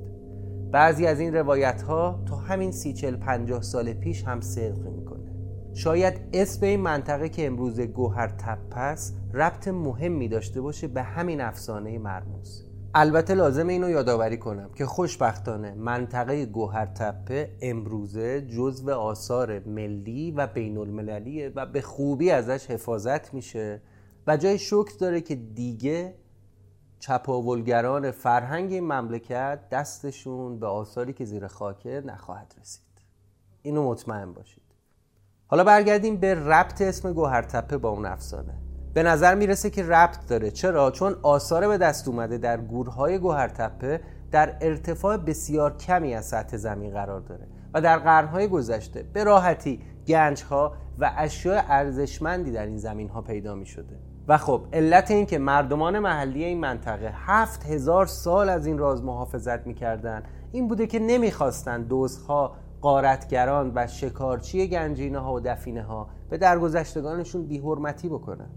بعضی 0.72 1.06
از 1.06 1.20
این 1.20 1.34
روایت 1.34 1.82
ها 1.82 2.24
تا 2.26 2.36
همین 2.36 2.72
سی 2.72 2.94
چل 2.94 3.16
پنجاه 3.16 3.62
سال 3.62 3.94
پیش 3.94 4.24
هم 4.24 4.42
صدق 4.42 4.88
می‌کنه. 4.88 5.32
شاید 5.74 6.14
اسم 6.34 6.66
این 6.66 6.80
منطقه 6.80 7.30
که 7.30 7.46
امروز 7.46 7.80
گوهر 7.80 8.28
تپه 8.28 8.80
است 8.80 9.18
ربط 9.34 9.68
مهمی 9.68 10.28
داشته 10.28 10.62
باشه 10.62 10.88
به 10.88 11.02
همین 11.04 11.42
افسانه 11.42 11.98
مرموز. 11.98 12.73
البته 12.96 13.34
لازم 13.34 13.68
اینو 13.68 13.90
یادآوری 13.90 14.38
کنم 14.38 14.70
که 14.76 14.86
خوشبختانه 14.86 15.74
منطقه 15.74 16.46
گوهر 16.46 16.86
تپه 16.86 17.50
امروزه 17.62 18.42
جزو 18.42 18.92
آثار 18.92 19.60
ملی 19.60 20.32
و 20.32 20.48
بین 20.48 20.78
المللیه 20.78 21.52
و 21.56 21.66
به 21.66 21.82
خوبی 21.82 22.32
ازش 22.32 22.68
حفاظت 22.68 23.34
میشه 23.34 23.82
و 24.28 24.38
جای 24.38 24.60
شکر 24.60 24.98
داره 25.00 25.22
که 25.22 25.36
دیگه 25.36 26.16
چپاولگران 27.00 28.12
فرهنگ 28.12 28.72
این 28.72 28.84
مملکت 28.84 29.60
دستشون 29.72 30.60
به 30.60 30.68
آثاری 30.68 31.14
که 31.14 31.26
زیر 31.26 31.48
خاکه 31.48 32.04
نخواهد 32.06 32.56
رسید. 32.62 32.84
اینو 33.62 33.90
مطمئن 33.90 34.34
باشید. 34.34 34.64
حالا 35.48 35.64
برگردیم 35.64 36.18
به 36.18 36.34
ربط 36.34 36.82
اسم 36.82 37.14
گوهرتپه 37.14 37.78
با 37.78 37.90
اون 37.90 38.06
افسانه. 38.06 38.63
به 38.94 39.04
نظر 39.04 39.36
می‌رسه 39.36 39.70
که 39.70 39.84
ربط 39.84 40.28
داره. 40.28 40.52
چرا؟ 40.52 40.92
چون 40.92 41.16
آثار 41.22 41.68
به 41.68 41.78
دست 41.78 42.08
اومده 42.08 42.38
در 42.38 42.58
گورهای 42.58 43.18
گوهرتپه 43.18 44.02
در 44.32 44.56
ارتفاع 44.62 45.18
بسیار 45.18 45.78
کمی 45.78 46.14
از 46.14 46.26
سطح 46.26 46.58
زمین 46.58 46.94
قرار 46.94 47.20
داره 47.20 47.48
و 47.74 47.82
در 47.82 47.98
قرنهای 47.98 48.48
گذشته 48.48 49.06
به 49.14 49.24
راحتی 49.24 49.80
گنجها 50.08 50.74
و 51.00 51.12
اشیاء 51.18 51.62
ارزشمندی 51.68 52.52
در 52.52 52.66
این 52.66 52.78
زمین 52.78 53.10
ها 53.10 53.22
پیدا 53.22 53.56
می 53.56 53.66
شده 53.66 54.00
و 54.28 54.38
خب 54.38 54.62
علت 54.74 55.12
این 55.12 55.26
که 55.26 55.38
مردمان 55.38 56.00
محلی 56.00 56.44
این 56.44 56.60
منطقه 56.60 57.12
هفت 57.14 57.66
هزار 57.66 58.06
سال 58.06 58.50
از 58.50 58.66
این 58.66 58.78
راز 58.78 59.04
محافظت 59.04 59.68
می‌کردن 59.68 60.24
این 60.52 60.68
بوده 60.68 60.88
که 60.88 61.00
نمی‌خواستن 61.00 61.82
دوزها 61.82 62.56
قارتگران 62.82 63.72
و 63.76 63.88
شکارچی 63.88 64.68
گنجینه 64.68 65.20
ها 65.20 65.34
و 65.34 65.40
دفینه 65.40 65.84
ها 65.84 66.10
به 66.30 66.38
درگذشتگانشون 66.38 67.46
بیحرمتی 67.46 68.10
بکنن. 68.10 68.50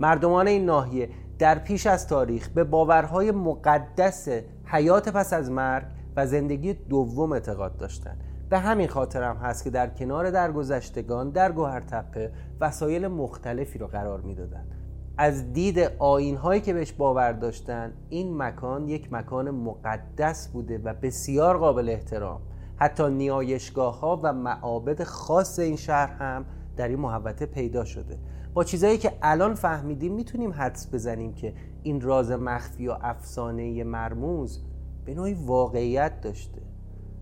مردمان 0.00 0.48
این 0.48 0.64
ناحیه 0.64 1.08
در 1.38 1.58
پیش 1.58 1.86
از 1.86 2.08
تاریخ 2.08 2.48
به 2.48 2.64
باورهای 2.64 3.30
مقدس 3.30 4.28
حیات 4.64 5.08
پس 5.08 5.32
از 5.32 5.50
مرگ 5.50 5.84
و 6.16 6.26
زندگی 6.26 6.74
دوم 6.74 7.32
اعتقاد 7.32 7.76
داشتند. 7.76 8.24
به 8.50 8.58
همین 8.58 8.88
خاطرم 8.88 9.36
هست 9.36 9.64
که 9.64 9.70
در 9.70 9.86
کنار 9.86 10.30
درگذشتگان 10.30 11.30
در 11.30 11.52
گوهرتپه 11.52 12.32
وسایل 12.60 13.06
مختلفی 13.06 13.78
رو 13.78 13.86
قرار 13.86 14.20
می‌دادند. 14.20 14.74
از 15.18 15.52
دید 15.52 15.78
آین 15.98 16.36
هایی 16.36 16.60
که 16.60 16.72
بهش 16.72 16.92
باور 16.92 17.32
داشتن 17.32 17.92
این 18.08 18.36
مکان 18.36 18.88
یک 18.88 19.12
مکان 19.12 19.50
مقدس 19.50 20.48
بوده 20.48 20.78
و 20.84 20.94
بسیار 20.94 21.58
قابل 21.58 21.88
احترام. 21.88 22.40
حتی 22.76 23.10
نیایشگاه 23.10 24.00
ها 24.00 24.20
و 24.22 24.32
معابد 24.32 25.02
خاص 25.02 25.58
این 25.58 25.76
شهر 25.76 26.06
هم 26.06 26.44
در 26.76 26.88
این 26.88 26.98
محوطه 26.98 27.46
پیدا 27.46 27.84
شده. 27.84 28.18
با 28.56 28.64
چیزهایی 28.64 28.98
که 28.98 29.12
الان 29.22 29.54
فهمیدیم 29.54 30.14
می‌تونیم 30.14 30.52
حدس 30.52 30.94
بزنیم 30.94 31.34
که 31.34 31.54
این 31.82 32.00
راز 32.00 32.30
مخفی 32.30 32.88
و 32.88 32.96
افسانه 33.00 33.84
مرموز 33.84 34.62
به 35.04 35.14
نوعی 35.14 35.34
واقعیت 35.34 36.20
داشته 36.20 36.62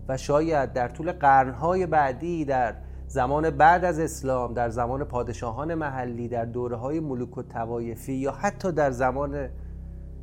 و 0.07 0.17
شاید 0.17 0.73
در 0.73 0.87
طول 0.87 1.11
قرنهای 1.11 1.85
بعدی 1.85 2.45
در 2.45 2.75
زمان 3.07 3.49
بعد 3.49 3.85
از 3.85 3.99
اسلام 3.99 4.53
در 4.53 4.69
زمان 4.69 5.03
پادشاهان 5.03 5.73
محلی 5.73 6.27
در 6.27 6.45
دوره 6.45 6.75
های 6.75 6.99
ملوک 6.99 7.37
و 7.37 7.43
توایفی 7.43 8.13
یا 8.13 8.31
حتی 8.31 8.71
در 8.71 8.91
زمان 8.91 9.49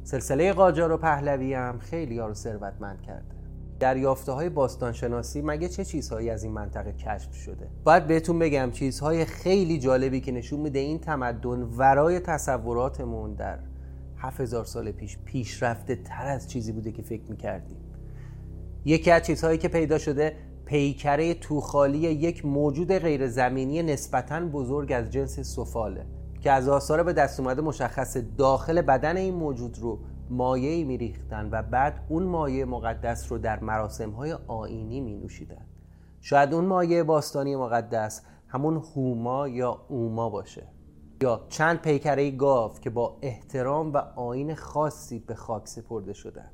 سلسله 0.02 0.52
قاجار 0.52 0.92
و 0.92 0.96
پهلوی 0.96 1.54
هم 1.54 1.78
خیلی 1.78 2.18
ها 2.18 2.26
رو 2.26 2.34
ثروتمند 2.34 3.02
کرده. 3.02 3.41
دریافته 3.82 4.32
های 4.32 4.48
باستانشناسی 4.48 5.42
مگه 5.42 5.68
چه 5.68 5.84
چیزهایی 5.84 6.30
از 6.30 6.44
این 6.44 6.52
منطقه 6.52 6.92
کشف 6.92 7.34
شده؟ 7.34 7.68
باید 7.84 8.06
بهتون 8.06 8.38
بگم 8.38 8.70
چیزهای 8.70 9.24
خیلی 9.24 9.78
جالبی 9.78 10.20
که 10.20 10.32
نشون 10.32 10.60
میده 10.60 10.78
این 10.78 10.98
تمدن 10.98 11.62
ورای 11.62 12.20
تصوراتمون 12.20 13.34
در 13.34 13.58
7000 14.18 14.64
سال 14.64 14.92
پیش 14.92 15.18
پیشرفته 15.24 15.96
تر 15.96 16.26
از 16.26 16.50
چیزی 16.50 16.72
بوده 16.72 16.92
که 16.92 17.02
فکر 17.02 17.22
می‌کردیم. 17.30 17.76
یکی 18.84 19.10
از 19.10 19.22
چیزهایی 19.22 19.58
که 19.58 19.68
پیدا 19.68 19.98
شده 19.98 20.36
پیکره 20.64 21.34
توخالی 21.34 21.98
یک 21.98 22.46
موجود 22.46 22.98
غیر 22.98 23.28
زمینی 23.28 23.82
نسبتا 23.82 24.40
بزرگ 24.40 24.92
از 24.92 25.10
جنس 25.10 25.40
سفاله 25.40 26.06
که 26.40 26.50
از 26.50 26.68
آثار 26.68 27.02
به 27.02 27.12
دست 27.12 27.40
اومده 27.40 27.62
مشخص 27.62 28.16
داخل 28.38 28.82
بدن 28.82 29.16
این 29.16 29.34
موجود 29.34 29.78
رو 29.78 29.98
مایعی 30.30 30.84
میریختن 30.84 31.48
و 31.52 31.62
بعد 31.62 32.04
اون 32.08 32.22
مایع 32.22 32.64
مقدس 32.64 33.32
رو 33.32 33.38
در 33.38 33.60
مراسم 33.60 34.10
های 34.10 34.32
آینی 34.46 35.00
می 35.00 35.16
نوشیدن 35.16 35.66
شاید 36.20 36.54
اون 36.54 36.64
مایع 36.64 37.02
باستانی 37.02 37.56
مقدس 37.56 38.22
همون 38.48 38.76
هوما 38.76 39.48
یا 39.48 39.84
اوما 39.88 40.30
باشه. 40.30 40.66
یا 41.22 41.46
چند 41.48 41.80
پیکره 41.80 42.30
گاو 42.30 42.72
که 42.74 42.90
با 42.90 43.18
احترام 43.22 43.92
و 43.92 43.96
آین 44.16 44.54
خاصی 44.54 45.18
به 45.18 45.34
خاک 45.34 45.68
سپرده 45.68 46.12
شدن. 46.12 46.50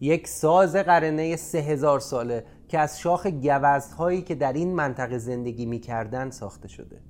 یک 0.00 0.28
ساز 0.28 0.76
قرنه 0.76 1.36
سه 1.36 1.58
هزار 1.58 2.00
ساله 2.00 2.44
که 2.68 2.78
از 2.78 3.00
شاخ 3.00 3.26
گوزدهایی 3.26 4.22
که 4.22 4.34
در 4.34 4.52
این 4.52 4.74
منطقه 4.74 5.18
زندگی 5.18 5.66
می‌کردن 5.66 6.30
ساخته 6.30 6.68
شده. 6.68 7.00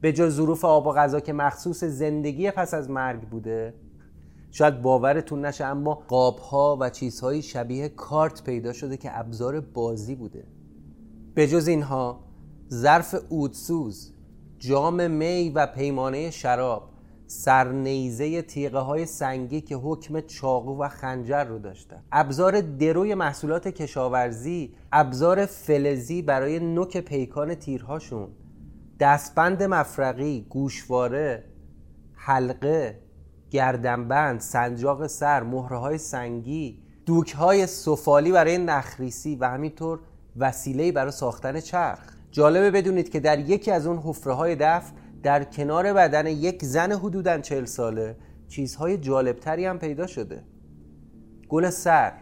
به 0.00 0.12
جز 0.12 0.36
ظروف 0.36 0.64
آب 0.64 0.86
و 0.86 0.92
غذا 0.92 1.20
که 1.20 1.32
مخصوص 1.32 1.84
زندگی 1.84 2.50
پس 2.50 2.74
از 2.74 2.90
مرگ 2.90 3.20
بوده 3.20 3.74
شاید 4.50 4.82
باورتون 4.82 5.44
نشه 5.44 5.64
اما 5.64 5.94
قابها 5.94 6.78
و 6.80 6.90
چیزهای 6.90 7.42
شبیه 7.42 7.88
کارت 7.88 8.44
پیدا 8.44 8.72
شده 8.72 8.96
که 8.96 9.18
ابزار 9.18 9.60
بازی 9.60 10.14
بوده. 10.14 10.44
به 11.34 11.46
جز 11.46 11.68
اینها 11.68 12.20
ظرف 12.72 13.14
اودسوز 13.28 14.14
جام 14.58 15.10
می 15.10 15.52
و 15.54 15.66
پیمانه 15.66 16.30
شراب 16.30 16.90
سرنیزه 17.26 18.42
تیغه 18.42 18.78
های 18.78 19.06
سنگی 19.06 19.60
که 19.60 19.76
حکم 19.76 20.20
چاقو 20.20 20.82
و 20.82 20.88
خنجر 20.88 21.44
رو 21.44 21.58
داشتن. 21.58 22.02
ابزار 22.12 22.60
دروی 22.60 23.14
محصولات 23.14 23.68
کشاورزی 23.68 24.74
ابزار 24.92 25.46
فلزی 25.46 26.22
برای 26.22 26.58
نوک 26.58 26.96
پیکان 26.96 27.54
تیرهاشون 27.54 28.28
دستبند 29.00 29.62
مفرقی 29.62 30.46
گوشواره 30.48 31.44
حلقه 32.14 33.07
گردنبند 33.50 34.40
سنجاق 34.40 35.06
سر 35.06 35.42
مهره 35.42 35.76
های 35.76 35.98
سنگی 35.98 36.78
دوک 37.06 37.34
های 37.34 37.66
سفالی 37.66 38.32
برای 38.32 38.58
نخریسی 38.58 39.36
و 39.36 39.44
همینطور 39.44 40.00
وسیله 40.36 40.92
برای 40.92 41.10
ساختن 41.10 41.60
چرخ. 41.60 41.98
جالبه 42.30 42.70
بدونید 42.70 43.10
که 43.10 43.20
در 43.20 43.38
یکی 43.38 43.70
از 43.70 43.86
اون 43.86 43.98
حفره 43.98 44.32
های 44.32 44.56
دفن 44.56 44.92
در 45.22 45.44
کنار 45.44 45.92
بدن 45.92 46.26
یک 46.26 46.64
زن 46.64 46.92
حدودا 46.92 47.38
چهل 47.38 47.64
ساله 47.64 48.16
چیزهای 48.48 48.98
جالبتری 48.98 49.66
هم 49.66 49.78
پیدا 49.78 50.06
شده. 50.06 50.44
گل 51.48 51.70
سر 51.70 52.12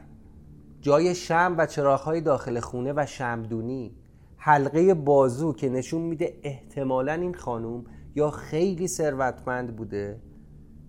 جای 0.80 1.14
شم 1.14 1.54
و 1.58 1.66
چراغهای 1.66 2.20
داخل 2.20 2.60
خونه 2.60 2.92
و 2.96 3.06
شمدونی 3.06 3.96
حلقه 4.36 4.94
بازو 4.94 5.52
که 5.52 5.68
نشون 5.68 6.02
میده 6.02 6.34
احتمالا 6.42 7.12
این 7.12 7.34
خانوم 7.34 7.84
یا 8.14 8.30
خیلی 8.30 8.88
ثروتمند 8.88 9.76
بوده. 9.76 10.20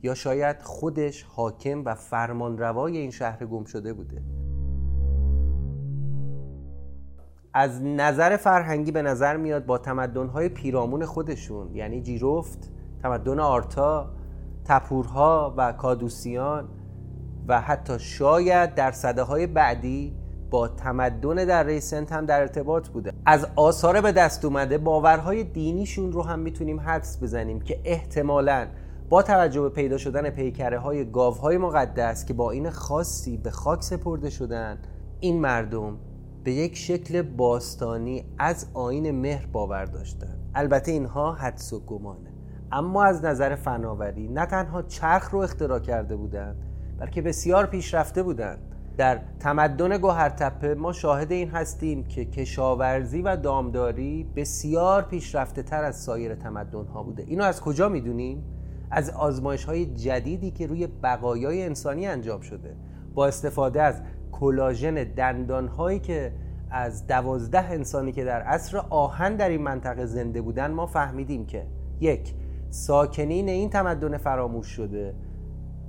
یا 0.03 0.13
شاید 0.13 0.61
خودش 0.61 1.23
حاکم 1.23 1.85
و 1.85 1.95
فرمانروای 1.95 2.97
این 2.97 3.11
شهر 3.11 3.45
گم 3.45 3.63
شده 3.63 3.93
بوده. 3.93 4.23
از 7.53 7.83
نظر 7.83 8.37
فرهنگی 8.37 8.91
به 8.91 9.01
نظر 9.01 9.37
میاد 9.37 9.65
با 9.65 9.77
تمدن‌های 9.77 10.49
پیرامون 10.49 11.05
خودشون 11.05 11.75
یعنی 11.75 12.01
جیروفت، 12.01 12.71
تمدن 13.03 13.39
آرتا، 13.39 14.09
تپورها 14.65 15.53
و 15.57 15.71
کادوسیان 15.71 16.69
و 17.47 17.61
حتی 17.61 17.99
شاید 17.99 18.75
در 18.75 18.91
صده 18.91 19.23
های 19.23 19.47
بعدی 19.47 20.15
با 20.49 20.67
تمدن 20.67 21.35
در 21.35 21.63
ریسنت 21.63 22.11
هم 22.11 22.25
در 22.25 22.39
ارتباط 22.39 22.87
بوده. 22.89 23.13
از 23.25 23.47
آثار 23.55 24.01
به 24.01 24.11
دست 24.11 24.45
اومده 24.45 24.77
باورهای 24.77 25.43
دینیشون 25.43 26.11
رو 26.11 26.23
هم 26.23 26.39
می‌تونیم 26.39 26.79
حدس 26.79 27.23
بزنیم 27.23 27.61
که 27.61 27.79
احتمالاً 27.85 28.67
با 29.09 29.21
توجه 29.23 29.61
به 29.61 29.69
پیدا 29.69 29.97
شدن 29.97 30.29
پیکره 30.29 30.79
های 30.79 31.05
گاوهای 31.05 31.57
مقدس 31.57 32.25
که 32.25 32.33
با 32.33 32.51
این 32.51 32.69
خاصی 32.69 33.37
به 33.37 33.51
خاک 33.51 33.83
سپرده 33.83 34.29
شدن 34.29 34.77
این 35.19 35.41
مردم 35.41 35.97
به 36.43 36.53
یک 36.53 36.77
شکل 36.77 37.21
باستانی 37.21 38.25
از 38.39 38.67
آین 38.73 39.11
مهر 39.11 39.45
باور 39.45 39.85
داشتن. 39.85 40.39
البته 40.55 40.91
اینها 40.91 41.33
حدس 41.33 41.73
و 41.73 41.79
گمانه. 41.79 42.33
اما 42.71 43.03
از 43.03 43.25
نظر 43.25 43.55
فناوری 43.55 44.27
نه 44.27 44.45
تنها 44.45 44.81
چرخ 44.81 45.29
رو 45.29 45.39
اختراع 45.39 45.79
کرده 45.79 46.15
بودند 46.15 46.63
بلکه 46.99 47.21
بسیار 47.21 47.65
پیشرفته 47.65 48.23
بودند. 48.23 48.59
در 48.97 49.19
تمدن 49.39 49.97
گوهرتپه 49.97 50.75
ما 50.75 50.91
شاهد 50.91 51.31
این 51.31 51.49
هستیم 51.49 52.03
که 52.03 52.25
کشاورزی 52.25 53.21
و 53.21 53.35
دامداری 53.35 54.31
بسیار 54.35 55.01
پیشرفته 55.01 55.63
تر 55.63 55.83
از 55.83 55.95
سایر 56.01 56.35
تمدن 56.35 56.85
ها 56.85 57.03
بوده. 57.03 57.23
اینو 57.23 57.43
از 57.43 57.61
کجا 57.61 57.89
می‌دونیم؟ 57.89 58.56
از 58.91 59.09
آزمایش 59.09 59.63
های 59.63 59.85
جدیدی 59.85 60.51
که 60.51 60.67
روی 60.67 60.87
بقایای 60.87 61.63
انسانی 61.63 62.07
انجام 62.07 62.41
شده. 62.41 62.75
با 63.13 63.27
استفاده 63.27 63.81
از 63.81 64.01
کلاژن 64.31 64.93
دندان 64.93 65.67
هایی 65.67 65.99
که 65.99 66.33
از 66.69 67.07
دوازده 67.07 67.71
انسانی 67.71 68.11
که 68.11 68.23
در 68.23 68.41
عصر 68.41 68.77
آهن 68.77 69.35
در 69.35 69.49
این 69.49 69.61
منطقه 69.61 70.05
زنده 70.05 70.41
بودن 70.41 70.71
ما 70.71 70.85
فهمیدیم 70.85 71.45
که 71.45 71.67
یک 71.99 72.33
ساکنین 72.69 73.49
این 73.49 73.69
تمدن 73.69 74.17
فراموش 74.17 74.67
شده. 74.67 75.15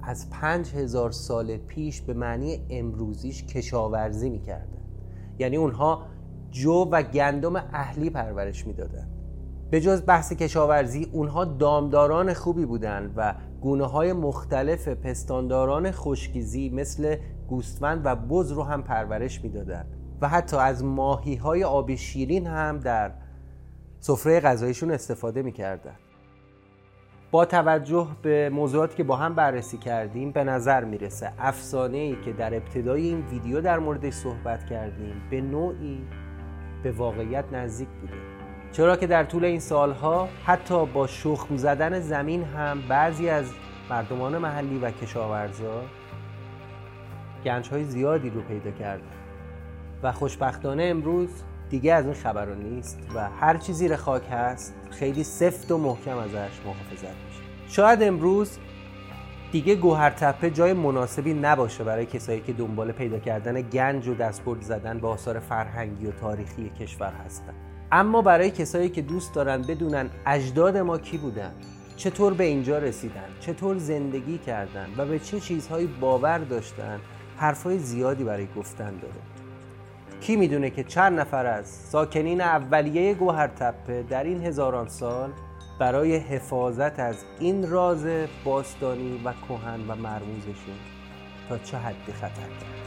از 0.03 0.31
پنج 0.31 0.75
هزار 0.75 1.11
سال 1.11 1.57
پیش 1.57 2.01
به 2.01 2.15
معنی 2.15 2.67
امروزیش 2.71 3.45
کشاورزی 3.45 4.31
می‌کردن 4.31 4.83
یعنی 5.39 5.57
اونها 5.57 6.03
جو 6.51 6.73
و 6.73 7.03
گندم 7.03 7.57
اهلی 7.57 8.11
پرورش 8.11 8.67
می‌دادن. 8.67 9.09
به 9.71 9.81
جز 9.81 10.03
بحث 10.07 10.33
کشاورزی 10.33 11.11
اونها 11.13 11.45
دامداران 11.45 12.35
خوبی 12.35 12.65
بودند 12.65 13.13
و 13.17 13.35
گونه 13.61 13.87
های 13.87 14.13
مختلف 14.13 14.89
پستانداران 14.89 15.91
خشکیزی 15.91 16.71
مثل 16.71 17.17
گوستوند 17.49 18.01
و 18.05 18.17
بز 18.17 18.53
رو 18.53 18.63
هم 18.63 18.83
پرورش 18.83 19.45
می‌دادند 19.45 19.97
و 20.21 20.29
حتی 20.29 20.57
از 20.57 20.85
ماهی 20.85 21.35
های 21.35 21.65
آب 21.65 21.95
شیرین 21.95 22.47
هم 22.47 22.79
در 22.79 23.11
سفره 24.01 24.41
غذایشون 24.41 24.91
استفاده 24.91 25.43
می‌کردن. 25.43 25.95
با 27.31 27.45
توجه 27.45 28.09
به 28.23 28.51
موضوعاتی 28.51 28.97
که 28.97 29.05
با 29.05 29.17
هم 29.17 29.35
بررسی 29.35 29.79
کردیم 29.79 30.33
به 30.33 30.45
نظر 30.45 30.85
می‌رسه 30.85 31.33
افسانه 31.39 31.99
ای 31.99 32.17
که 32.25 32.33
در 32.33 32.55
ابتدای 32.55 33.03
این 33.03 33.27
ویدیو 33.27 33.61
در 33.61 33.79
موردش 33.79 34.13
صحبت 34.13 34.67
کردیم 34.67 35.15
به 35.31 35.41
نوعی 35.41 36.01
به 36.83 36.93
واقعیت 36.93 37.45
نزدیک 37.53 37.89
بوده. 37.89 38.38
چرا 38.73 38.97
که 38.97 39.07
در 39.07 39.25
طول 39.25 39.45
این 39.45 39.61
سالها 39.61 40.29
حتی 40.45 40.87
با 40.87 41.07
شخم 41.07 41.57
زدن 41.57 42.01
زمین 42.01 42.45
هم 42.45 42.83
بعضی 42.89 43.29
از 43.29 43.47
مردمان 43.91 44.39
محلی 44.39 44.79
و 44.79 44.91
کشاورزا 44.91 45.83
گنج 47.45 47.69
های 47.69 47.85
زیادی 47.85 48.31
رو 48.31 48.41
پیدا 48.41 48.71
کردن. 48.71 49.03
و 50.03 50.13
خوشبختانه 50.13 50.85
امروز 50.85 51.29
دیگه 51.71 51.95
از 51.95 52.05
این 52.05 52.15
خبرها 52.15 52.55
نیست 52.55 52.99
و 53.15 53.31
هر 53.31 53.57
چی 53.57 53.73
زیر 53.73 53.97
خاک 53.97 54.23
هست 54.31 54.75
خیلی 54.91 55.25
سفت 55.25 55.71
و 55.71 55.79
محکم 55.79 56.19
ازش 56.19 56.61
محافظت 56.65 57.15
میشه. 57.27 57.43
شاید 57.69 58.03
امروز 58.03 58.59
دیگه 59.53 59.75
گوهر 59.75 60.11
تپه 60.11 60.51
جای 60.51 60.73
مناسبی 60.73 61.35
نباشه 61.35 61.85
برای 61.85 62.07
کسایی 62.07 62.41
که 62.41 62.53
دنبال 62.53 62.93
پیدا 62.93 63.19
کردن 63.19 63.61
گنج 63.61 64.09
و 64.09 64.15
دستبرد 64.15 64.63
زدن 64.63 64.99
به 64.99 65.09
آثار 65.09 65.39
فرهنگی 65.39 66.07
و 66.07 66.11
تاریخی 66.11 66.71
کشور 66.81 67.13
هستن. 67.25 67.55
اما 67.93 68.23
برای 68.23 68.51
کسایی 68.51 68.89
که 68.89 69.03
دوست 69.03 69.35
دارن 69.35 69.63
بدونن 69.63 70.11
اجداد 70.27 70.77
ما 70.77 70.99
کی 70.99 71.19
بودن 71.19 71.53
چطور 71.97 72.35
به 72.35 72.45
اینجا 72.45 72.79
رسیدن 72.79 73.29
چطور 73.41 73.79
زندگی 73.79 74.39
کردن 74.39 74.89
و 74.97 75.07
به 75.07 75.19
چه 75.19 75.41
چیزهایی 75.41 75.87
باور 75.87 76.39
داشتن 76.39 77.01
حرفای 77.37 77.79
زیادی 77.79 78.25
برای 78.25 78.47
گفتن 78.57 78.91
داره. 78.91 79.15
کی 80.21 80.37
می‌دونه 80.37 80.71
که 80.71 80.85
چند 80.85 81.21
نفر 81.21 81.47
از 81.47 81.67
ساکنین 81.67 82.41
اولیه 82.41 83.15
گوهر 83.15 83.47
تپه 83.47 84.03
در 84.03 84.25
این 84.25 84.45
هزاران 84.45 84.89
سال 84.89 85.31
برای 85.79 86.17
حفاظت 86.17 87.01
از 87.01 87.17
این 87.41 87.71
راز 87.71 88.07
باستانی 88.45 89.21
و 89.25 89.33
کهن 89.33 89.81
و 89.89 89.95
مرموزشون 89.95 90.79
تا 91.49 91.59
چه 91.59 91.77
حدی 91.77 92.13
خطر 92.13 92.49
کرد؟ 92.61 92.78